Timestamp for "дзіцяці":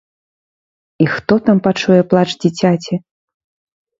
2.41-2.93